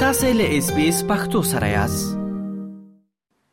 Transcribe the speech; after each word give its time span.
تاسې 0.00 0.28
له 0.38 0.56
اس 0.56 0.66
بي 0.74 0.82
اس 0.88 0.98
پختو 1.06 1.40
سره 1.52 1.68
یاست 1.70 2.10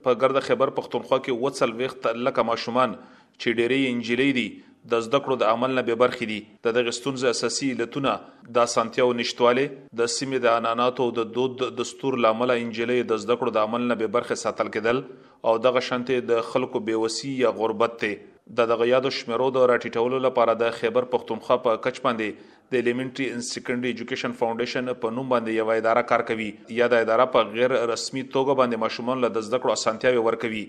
په 0.07 0.13
ګرد 0.23 0.37
خبر 0.49 0.71
پښتونخوا 0.79 1.17
کې 1.27 1.37
وڅل 1.45 1.71
وخت 1.79 2.05
لکه 2.27 2.43
ماشومان 2.49 2.93
چې 2.97 3.57
ډېری 3.59 3.79
انجلې 3.93 4.35
دي 4.39 4.43
د 4.91 5.01
زده 5.07 5.21
کړو 5.27 5.37
د 5.45 5.49
عمل 5.55 5.73
نه 5.77 5.83
به 5.87 5.97
برخې 6.01 6.29
دي 6.33 6.37
د 6.67 6.75
دغه 6.79 6.93
ستونزې 6.97 7.33
اساسي 7.37 7.71
لتونه 7.79 8.13
د 8.59 8.69
سانتیاو 8.75 9.17
نشټواله 9.23 9.65
د 10.03 10.13
سیمې 10.17 10.43
د 10.45 10.59
اناناتو 10.63 11.09
د 11.21 11.33
دود 11.39 11.65
دستور 11.81 12.19
لامل 12.27 12.55
انجلې 12.59 13.09
د 13.13 13.23
زده 13.25 13.39
کړو 13.41 13.57
د 13.57 13.67
عمل 13.69 13.89
نه 13.93 13.99
به 14.03 14.13
برخې 14.19 14.43
ساتل 14.45 14.71
کېدل 14.77 15.03
او 15.51 15.57
دغه 15.69 15.85
شانته 15.91 16.23
د 16.35 16.47
خلکو 16.53 16.83
بیوسی 16.91 17.33
یا 17.43 17.55
غربت 17.63 18.01
ته 18.05 18.13
د 18.47 18.65
دغه 18.69 18.85
یادو 18.87 19.09
شمیرو 19.17 19.45
د 19.53 19.63
راټیټولو 19.69 20.17
لپاره 20.25 20.53
د 20.57 20.73
خیبر 20.79 21.05
پښتونخوا 21.13 21.55
په 21.67 21.79
کچ 21.85 21.95
باندې 22.01 22.51
د 22.73 22.83
الیمنټري 22.83 23.25
ان 23.29 23.41
سیکنډري 23.47 23.93
اډوকেশন 23.95 24.35
فاونډیشن 24.41 24.93
په 25.05 25.15
نوم 25.15 25.31
باندې 25.31 25.61
یو 25.61 25.77
اداره 25.77 26.03
کار 26.11 26.23
کوي 26.27 26.49
یا 26.79 26.89
د 26.93 27.01
اداره 27.05 27.25
په 27.37 27.47
غیر 27.55 27.73
رسمي 27.93 28.23
توګه 28.35 28.59
باندې 28.59 28.83
ماشومان 28.83 29.23
له 29.25 29.33
د 29.37 29.45
زده 29.47 29.61
کړو 29.63 29.81
اسانتیاوي 29.81 30.21
ورکوي 30.27 30.61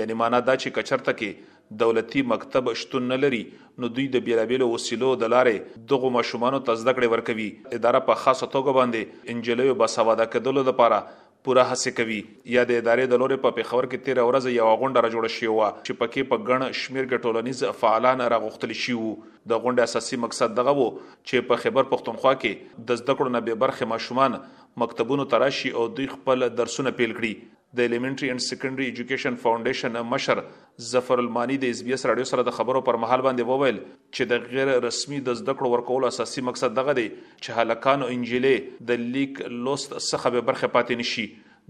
یعنی 0.00 0.18
معنا 0.24 0.40
دا 0.50 0.56
چې 0.60 0.76
کچرته 0.80 1.16
کې 1.22 1.80
دولتي 1.84 2.22
مکتب 2.34 2.70
شتون 2.82 3.08
نه 3.14 3.18
لري 3.24 3.40
نو 3.82 3.90
دوی 3.98 4.06
د 4.14 4.24
بیلابیلو 4.28 4.68
وسیلو 4.72 5.10
د 5.24 5.34
لارې 5.36 5.82
دغه 5.94 6.12
ماشومان 6.18 6.58
ته 6.68 6.78
زده 6.84 6.96
کړې 6.98 7.16
ورکوي 7.16 7.78
اداره 7.80 8.04
په 8.10 8.22
خاصه 8.24 8.50
توګه 8.56 8.78
باندې 8.80 9.34
انجلیو 9.34 9.78
بسواده 9.84 10.30
کډلو 10.36 10.64
لپاره 10.70 11.00
پوره 11.46 11.62
هڅه 11.68 11.90
کوي 11.98 12.16
یا 12.56 12.62
د 12.70 12.76
ادارې 12.82 13.08
د 13.12 13.18
لوري 13.22 13.36
په 13.44 13.54
پیښور 13.54 13.86
کې 13.92 14.10
13 14.10 14.26
ورځې 14.26 14.58
یو 14.58 14.66
غونډه 14.82 15.02
را 15.06 15.08
جوړه 15.14 15.30
شوې 15.36 15.54
و 15.54 15.70
چې 15.86 15.98
پکې 16.02 16.26
په 16.32 16.46
ګڼ 16.50 16.66
شمیر 16.80 17.08
کې 17.12 17.24
ټولنیز 17.24 17.62
فعالان 17.80 18.22
راغښتل 18.34 18.74
شي 18.82 18.94
وو 18.98 19.08
د 19.30 19.64
غونډې 19.64 19.80
اساسي 19.88 20.18
مقصد 20.26 20.54
دغه 20.58 20.76
وو 20.80 20.86
چې 20.98 21.48
په 21.50 21.62
خبر 21.64 21.88
پښتونخوا 21.94 22.34
کې 22.44 22.86
د 22.90 23.00
زده 23.02 23.16
کړو 23.16 23.36
نه 23.38 23.40
به 23.48 23.58
برخه 23.64 23.90
ماشومان 23.94 24.38
مکتبونو 24.84 25.28
تراشي 25.34 25.74
او 25.82 25.88
دوی 25.96 26.08
خپل 26.16 26.48
درسونه 26.62 26.94
پیل 27.00 27.16
کړي 27.18 27.34
د 27.78 27.86
الیمنټري 27.88 28.28
اند 28.30 28.42
سیکنډري 28.44 28.86
এډوকেশن 28.90 29.36
فاونډیشن 29.42 29.94
مشر 30.14 30.40
ظفر 30.88 31.20
المانی 31.20 31.54
د 31.62 31.70
اس 31.74 31.78
بي 31.86 31.92
اس 31.96 32.02
رادیو 32.10 32.24
سره 32.30 32.42
د 32.48 32.54
خبرو 32.56 32.80
پر 32.88 32.98
مهال 33.04 33.22
باندې 33.26 33.52
وویل 33.52 33.76
چې 33.84 34.32
د 34.32 34.50
غیر 34.54 34.72
رسمي 34.86 35.20
د 35.28 35.38
زده 35.38 35.54
کړو 35.60 35.70
ورکول 35.74 36.06
اساسي 36.08 36.42
مقصد 36.48 36.74
دغه 36.80 36.94
دی 36.98 37.04
چې 37.14 37.56
هلکان 37.62 38.04
او 38.06 38.08
انجلې 38.14 38.84
د 38.90 39.06
لیک 39.14 39.40
لوست 39.68 39.94
څخه 39.98 40.32
به 40.36 40.46
برخه 40.50 40.70
پاتې 40.74 41.02
نشي 41.02 41.24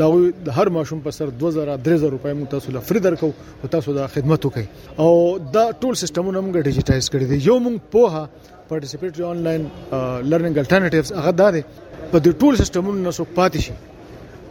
دا 0.00 0.06
د 0.46 0.60
هر 0.60 0.68
ماشوم 0.76 0.98
په 1.04 1.10
سر 1.18 1.28
2000 1.42 1.70
3000 1.88 2.08
روپۍ 2.14 2.32
مو 2.38 2.46
تاسو 2.54 2.72
له 2.76 2.80
فری 2.88 3.00
درکو 3.04 3.28
او 3.62 3.68
تاسو 3.74 3.92
د 3.98 4.06
خدمت 4.16 4.40
وکړي 4.46 4.64
او 5.04 5.12
دا 5.58 5.64
ټول 5.84 5.94
سیستمونه 6.02 6.40
موږ 6.48 6.70
ډیجیټایز 6.70 7.10
کړی 7.12 7.24
دي 7.30 7.36
یو 7.50 7.58
موږ 7.68 7.92
په 7.94 8.66
پارټیسیپیټری 8.72 9.24
آنلاین 9.28 9.68
لرننګ 10.30 10.58
الټرناتیوز 10.64 11.12
هغه 11.20 11.32
دا 11.42 11.48
دي 11.58 11.62
په 12.12 12.18
دې 12.18 12.30
ټول 12.42 12.56
سیستمونو 12.64 12.98
نه 13.08 13.16
سو 13.20 13.24
پاتې 13.38 13.64
شي 13.68 13.72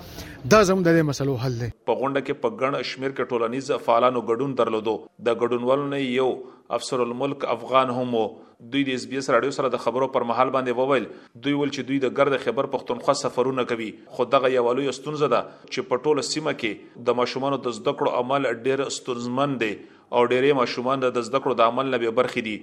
دا 0.55 0.63
زموږ 0.71 0.99
د 1.01 1.07
مسلو 1.11 1.37
حل 1.45 1.59
دی 1.65 1.71
په 1.91 1.99
غونډه 1.99 2.25
کې 2.25 2.43
په 2.47 2.61
ګڼ 2.61 2.91
شمیر 2.93 3.11
کې 3.11 3.31
ټولنیز 3.31 3.71
فعالانو 3.91 4.25
ګډون 4.29 4.57
درلودو 4.65 4.97
د 5.29 5.39
ګډونوالو 5.45 5.95
نه 5.95 6.03
یو 6.07 6.31
افسر 6.79 7.07
الملک 7.11 7.49
افغان 7.59 7.95
هم 7.99 8.19
دوی 8.59 8.83
د 8.83 8.89
اس 8.91 9.03
بي 9.07 9.17
اس 9.17 9.29
رادیو 9.29 9.51
سره 9.55 9.69
د 9.73 9.79
خبرو 9.81 10.05
پر 10.13 10.23
مهال 10.29 10.49
باندې 10.53 10.77
وویل 10.77 11.03
دوی 11.43 11.51
ول 11.57 11.71
چې 11.73 11.87
دوی 11.89 11.99
د 12.05 12.15
ګرد 12.21 12.43
خبر 12.45 12.67
پښتونخوا 12.75 13.13
سفرونه 13.19 13.65
کوي 13.71 13.89
خو 14.15 14.25
دغه 14.35 14.49
یو 14.53 14.63
لوی 14.79 14.93
ستونزه 14.99 15.29
ده 15.33 15.41
چې 15.49 15.91
په 15.91 16.01
ټوله 16.05 16.23
سیمه 16.29 16.53
کې 16.63 17.03
د 17.09 17.19
ماشومان 17.19 17.57
د 17.67 17.75
زده 17.79 17.93
کړو 17.99 18.23
عمل 18.23 18.49
ډیر 18.63 18.83
ستونزمن 18.97 19.53
دی 19.65 19.69
او 19.73 20.25
ډیرې 20.25 20.59
ماشومان 20.61 21.05
د 21.05 21.19
زده 21.27 21.43
کړو 21.43 21.59
د 21.61 21.69
عمل 21.73 21.93
نه 21.95 22.01
به 22.05 22.15
برخې 22.23 22.49
دي 22.49 22.55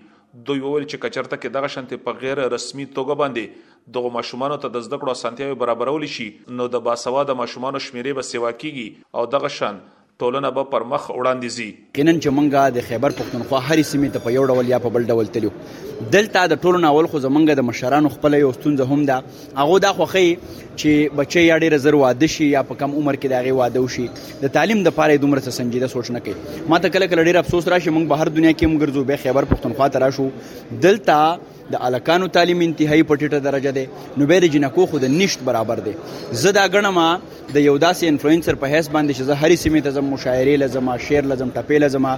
دوی 0.48 0.64
وویل 0.66 0.88
چې 0.90 1.04
کچرته 1.06 1.34
کې 1.36 1.58
دغه 1.58 1.72
شانتي 1.78 2.00
په 2.08 2.20
غیر 2.24 2.44
رسمي 2.58 2.88
توګه 2.98 3.22
باندې 3.22 3.94
دغه 3.98 4.14
ماشومان 4.18 4.56
ته 4.64 4.76
د 4.78 4.86
زده 4.88 5.00
کړو 5.02 5.18
اسانتیاوي 5.20 5.60
برابرول 5.64 6.10
شي 6.16 6.30
نو 6.60 6.70
د 6.76 6.86
باسواد 6.90 7.34
ماشومان 7.44 7.80
شمیرې 7.84 8.20
به 8.20 8.30
سیوا 8.32 8.54
کیږي 8.62 9.12
او 9.22 9.30
دغه 9.38 9.52
شان 9.60 9.84
ټولنه 10.22 10.50
به 10.56 10.64
پر 10.72 10.82
مخ 10.90 11.06
وړاندې 11.20 11.48
زی 11.54 11.64
کینن 11.98 12.18
چې 12.22 12.34
مونږه 12.34 12.74
د 12.74 12.84
خیبر 12.88 13.14
پښتونخوا 13.20 13.60
هرې 13.68 13.86
سیمې 13.88 14.10
ته 14.16 14.22
په 14.26 14.34
یو 14.34 14.42
ډول 14.52 14.68
یا 14.72 14.78
په 14.84 14.92
بل 14.96 15.06
ډول 15.14 15.30
تلو 15.36 15.48
دلته 16.16 16.42
د 16.52 16.60
ټولو 16.66 16.82
ناول 16.84 17.08
خو 17.14 17.20
زمونږ 17.24 17.56
د 17.60 17.64
مشرانو 17.70 18.12
خپل 18.16 18.36
یو 18.40 18.50
ستونزه 18.56 18.84
هم 18.92 19.02
ده 19.08 19.16
هغه 19.62 19.78
دا 19.86 19.90
خوخي 19.96 20.22
چې 20.34 21.16
بچي 21.22 21.42
یا 21.46 21.58
ډېر 21.64 21.80
زر 21.86 21.98
واده 22.02 22.28
شي 22.36 22.46
یا 22.52 22.62
په 22.68 22.78
کم 22.84 22.94
عمر 23.00 23.18
کې 23.20 23.32
داغه 23.32 23.58
واده 23.62 23.82
وشي 23.86 24.06
د 24.44 24.52
تعلیم 24.58 24.84
د 24.90 24.94
پاره 25.00 25.20
دومره 25.24 25.42
څه 25.46 25.58
سنجیده 25.58 25.90
سوچ 25.96 26.12
نه 26.18 26.22
کوي 26.28 26.68
ما 26.74 26.80
ته 26.86 26.94
کله 26.98 27.10
کله 27.14 27.26
ډېر 27.30 27.42
افسوس 27.44 27.68
راشي 27.76 27.90
مونږ 27.98 28.14
بهر 28.14 28.32
دنیا 28.38 28.54
کې 28.54 28.72
مونږ 28.72 28.86
ګرځو 28.86 29.10
به 29.10 29.22
خیبر 29.26 29.50
پښتونخوا 29.54 29.92
ته 29.96 30.04
راشو 30.06 30.30
دلته 30.86 31.18
د 31.72 31.76
الکانو 31.86 32.26
تعلیم 32.36 32.60
انتهایی 32.64 33.02
په 33.10 33.14
ټیټه 33.20 33.38
درجه 33.46 33.70
دی 33.76 33.84
نو 34.22 34.26
به 34.32 34.40
د 34.44 34.52
جنکو 34.56 34.86
خو 34.90 34.98
د 35.04 35.12
نشټ 35.12 35.44
برابر 35.50 35.80
دی 35.86 35.94
زه 36.42 36.52
دا 36.58 36.64
ګڼم 36.76 36.98
د 37.00 37.64
یو 37.68 37.76
داسې 37.78 38.12
انفلوئنسر 38.12 38.58
په 38.64 38.72
حیث 38.74 38.90
باندې 38.94 39.16
چې 39.16 39.28
زه 39.30 39.40
هرې 39.42 39.66
سیمه 39.66 39.84
ته 39.86 39.94
زم 39.98 40.10
مشاعره 40.14 40.58
لزم 40.64 40.90
شعر 41.08 41.28
لزم 41.32 41.52
ټپې 41.54 41.84
لزم 41.84 42.08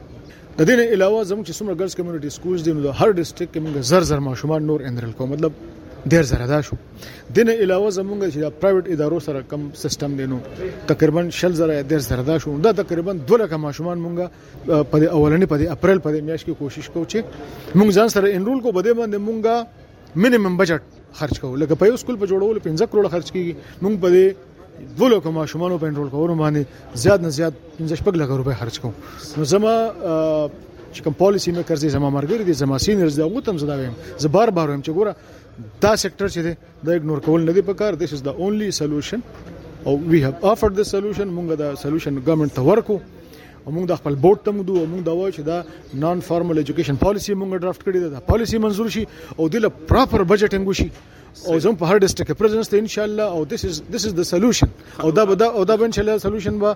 د 0.58 0.62
دې 0.70 0.74
نه 0.80 0.84
علاوه 0.96 1.20
زموږ 1.32 1.44
چې 1.48 1.54
څومره 1.60 1.74
ګرلز 1.82 1.96
کمیونټي 2.00 2.30
سکولز 2.38 2.62
دي 2.68 2.72
نو 2.78 2.82
د 2.88 2.90
هر 3.00 3.10
ډیسټریکټ 3.20 3.52
کې 3.54 3.60
موږ 3.66 3.74
زر 3.90 4.04
زر 4.10 4.20
ماشومان 4.30 4.62
نور 4.70 4.80
انرل 4.90 5.12
کوو 5.18 5.28
مطلب 5.34 5.52
ډیر 6.12 6.24
زړه 6.32 6.46
دا 6.54 6.60
شو 6.68 6.76
د 7.36 7.38
نه 7.50 7.54
علاوه 7.66 7.90
زمونږ 7.98 8.20
چې 8.36 8.40
د 8.46 8.48
پرایوټ 8.62 8.86
ادارو 8.96 9.20
سره 9.28 9.40
کم 9.54 9.68
سیستم 9.84 10.16
دی 10.22 10.28
نو 10.34 10.40
تقریبا 10.94 11.24
شل 11.40 11.54
زره 11.62 11.82
ډیر 11.92 12.02
زړه 12.10 12.24
دا 12.32 12.38
شو 12.46 12.56
دا 12.68 12.74
تقریبا 12.82 13.18
2 13.34 13.40
لک 13.44 13.56
ماشومان 13.68 14.04
مونږه 14.08 14.88
په 14.92 15.10
اولنې 15.16 15.48
په 15.56 15.72
اپریل 15.78 16.04
په 16.08 16.26
میاشت 16.30 16.50
کې 16.52 16.60
کوشش 16.64 16.90
کوو 16.96 17.08
چې 17.12 17.78
مونږ 17.82 17.90
ځان 18.00 18.16
سره 18.18 18.36
انرول 18.40 18.60
کو 18.68 18.72
بده 18.80 18.98
باندې 19.02 19.28
مونږه 19.30 20.16
منیمم 20.26 20.62
بجټ 20.64 21.20
خرج 21.22 21.40
کوو 21.46 21.62
لکه 21.66 21.80
په 21.84 21.94
یو 21.94 22.00
سکول 22.06 22.22
په 22.24 22.32
جوړولو 22.34 22.68
15 22.72 22.92
کروڑ 22.96 23.14
خرج 23.18 23.34
کیږي 23.36 23.84
مونږ 23.88 24.06
په 24.06 24.59
دوه 24.98 25.10
لکه 25.10 25.30
ماشومان 25.30 25.78
په 25.78 25.88
انرول 25.88 26.10
کولو 26.10 26.36
باندې 26.36 26.62
زیات 27.04 27.20
نه 27.22 27.30
زیات 27.38 27.54
15 27.80 27.96
شپږ 27.96 28.14
لکه 28.22 28.34
روپۍ 28.40 28.56
خرج 28.60 28.80
کوم 28.80 28.92
نو 29.38 29.44
زما 29.52 29.74
چې 30.94 31.04
کوم 31.04 31.14
پالیسی 31.18 31.52
میکرز 31.52 31.82
دي 31.82 31.90
زما 31.96 32.10
مرګري 32.18 32.44
دي 32.50 32.54
زما 32.62 32.78
سینیئرز 32.86 33.16
دي 33.20 33.24
هغه 33.24 33.42
تم 33.50 33.58
زدا 33.64 33.76
ویم 33.80 33.94
زه 34.26 34.28
بار 34.38 34.50
بار 34.58 34.70
ویم 34.70 34.82
چې 34.88 34.96
ګوره 34.98 35.14
دا 35.84 35.94
سېکټر 35.96 36.28
چې 36.28 36.38
دی 36.38 36.56
دا 36.86 36.96
اګنور 36.98 37.20
کول 37.28 37.46
نه 37.50 37.54
دی 37.58 37.62
په 37.70 37.74
کار 37.84 37.94
دیس 38.02 38.14
از 38.18 38.24
د 38.28 38.42
اونلی 38.46 38.72
سولوشن 38.82 39.22
او 39.86 39.94
وی 40.12 40.22
هاف 40.24 40.46
افرد 40.54 40.74
د 40.82 40.90
سولوشن 40.92 41.36
مونږ 41.38 41.56
د 41.64 41.76
سولوشن 41.86 42.22
ګورنمنت 42.24 42.56
ته 42.60 42.68
ورکو 42.72 43.00
موږ 43.76 43.86
د 43.92 44.02
خپل 44.02 44.16
بورډ 44.24 44.40
ته 44.48 44.54
موږ 44.58 44.90
موږ 44.94 45.02
دا 45.10 45.14
وایو 45.20 45.36
چې 45.38 45.46
دا 45.52 45.58
نان 46.06 46.24
فارمل 46.32 46.62
اډوকেশন 46.64 47.00
پالیسی 47.06 47.36
موږ 47.42 47.62
ډرافت 47.66 47.84
کړی 47.88 48.04
ده 48.16 48.24
پالیسی 48.34 48.62
منزور 48.66 48.90
شي 48.98 49.04
او 49.38 49.50
د 49.56 49.72
پراپر 49.94 50.26
بجټینګ 50.32 50.68
وشي 50.72 50.90
او 51.50 51.60
زم 51.64 51.76
په 51.82 51.90
هر 51.90 52.02
ډیسټریکټ 52.04 52.28
کې 52.30 52.40
پرزنس 52.40 52.70
ته 52.74 52.80
ان 52.84 52.88
شاء 52.94 53.04
الله 53.08 53.38
او 53.38 53.44
دیس 53.52 53.66
از 53.72 53.82
دیس 53.96 54.06
از 54.12 54.16
د 54.20 54.28
سولوشن 54.30 54.72
او 55.08 55.12
دا 55.18 55.26
به 55.32 55.36
دا 55.42 55.50
او 55.60 55.66
دا 55.72 55.78
به 55.82 55.90
ان 55.90 55.94
شاء 55.98 56.04
الله 56.06 56.18
سولوشن 56.24 56.58
به 56.64 56.72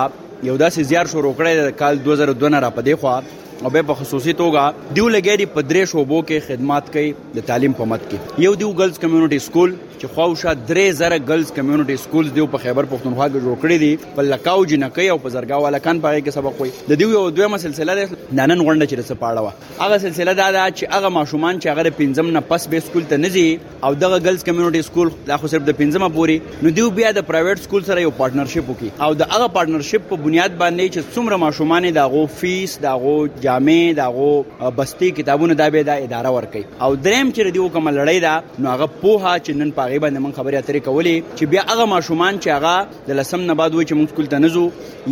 یو 0.51 0.57
داسې 0.65 0.93
زیار 0.93 1.13
شروع 1.15 1.35
کړی 1.43 1.67
د 1.67 1.77
کال 1.85 2.01
2002 2.11 2.55
نه 2.57 2.63
را 2.69 2.73
پدې 2.79 3.03
خو 3.05 3.45
او 3.65 3.71
به 3.71 3.83
په 3.83 3.95
خصوصي 3.99 4.33
توګه 4.39 4.93
دیو 4.97 5.05
لګیری 5.13 5.45
په 5.55 5.63
درې 5.69 5.85
شوبو 5.93 6.19
کې 6.23 6.49
خدمات 6.49 6.91
کوي 6.97 7.09
د 7.37 7.45
تعلیم 7.51 7.77
په 7.79 7.89
مد 7.93 8.03
کې 8.09 8.45
یو 8.45 8.55
دیو 8.63 8.73
ګرلز 8.81 8.97
کمیونټي 9.05 9.39
سکول 9.45 9.71
چې 10.01 10.15
خواوشه 10.17 10.53
درې 10.71 10.97
زره 10.99 11.19
ګرلز 11.31 11.53
کمیونټي 11.59 11.97
سکولز 12.03 12.33
دیو 12.39 12.45
په 12.55 12.63
خیبر 12.65 12.89
پښتونخوا 12.91 13.29
کې 13.29 13.45
جوړ 13.45 13.57
کړی 13.63 13.79
دي 13.85 14.13
په 14.19 14.25
لکاو 14.31 14.67
جنکی 14.73 15.07
او 15.13 15.17
په 15.27 15.35
زرګاو 15.37 15.69
الکان 15.71 16.03
پاره 16.07 16.21
کې 16.27 16.41
سبق 16.41 16.61
وي 16.65 16.91
د 16.91 17.01
دیو 17.05 17.09
یو 17.15 17.23
دویمه 17.39 17.61
سلسله 17.63 17.95
ده 18.01 18.11
نانن 18.41 18.65
غونډه 18.67 18.91
چې 18.91 19.01
رسه 19.03 19.17
پاړه 19.23 19.47
وا 19.47 19.81
هغه 19.87 20.03
سلسله 20.05 20.37
دا 20.43 20.51
ده 20.59 20.67
چې 20.79 20.93
هغه 20.99 21.13
ماشومان 21.19 21.63
چې 21.65 21.75
هغه 21.79 21.97
پنځم 22.03 22.35
نه 22.37 22.45
پس 22.53 22.69
به 22.75 22.85
سکول 22.91 23.09
ته 23.15 23.23
نزي 23.25 23.47
او 23.53 23.93
دغه 24.05 24.21
ګرلز 24.27 24.47
کمیونټي 24.51 24.91
سکول 24.91 25.13
لا 25.33 25.41
خو 25.47 25.53
صرف 25.55 25.67
د 25.71 25.79
پنځمه 25.81 26.17
پوري 26.19 26.39
نو 26.67 26.75
دیو 26.83 26.91
بیا 27.01 27.15
د 27.23 27.27
پرایوټ 27.33 27.67
سکول 27.71 27.89
سره 27.91 28.05
یو 28.07 28.13
پارټنرشپ 28.21 28.71
وکي 28.77 28.93
او 29.09 29.11
د 29.25 29.35
هغه 29.37 29.51
پارټنرشپ 29.59 30.07
په 30.15 30.23
بنیاد 30.29 30.61
باندې 30.63 30.95
چې 30.95 31.19
څومره 31.19 31.43
ماشومان 31.47 31.91
دغه 32.03 32.27
فیس 32.45 32.79
دغه 32.89 33.19
جامع 33.47 33.93
دغه 33.97 34.35
بستی 34.77 35.09
کتابونه 35.19 35.55
د 35.61 35.65
به 35.75 35.83
د 35.89 36.03
اداره 36.07 36.31
ورکي 36.37 36.63
او 36.85 36.91
دریم 37.07 37.29
چې 37.37 37.43
دی 37.55 37.63
کوم 37.75 37.85
لړۍ 37.99 38.17
دا 38.27 38.35
نو 38.63 38.67
هغه 38.75 38.87
پوها 39.03 39.33
چې 39.45 39.61
نن 39.61 39.71
پاغه 39.79 40.01
باندې 40.05 40.25
من 40.25 40.33
خبرې 40.39 40.57
اترې 40.59 40.81
کولې 40.89 41.17
چې 41.39 41.51
بیا 41.53 41.63
هغه 41.71 41.87
ماشومان 41.95 42.41
چې 42.43 42.49
هغه 42.57 42.75
د 43.09 43.21
لسم 43.21 43.47
نه 43.51 43.55
بعد 43.63 43.75
و 43.79 43.83
چې 43.89 43.93
موږ 43.99 44.09
سکول 44.13 44.31
ته 44.35 44.43
نزو 44.47 44.65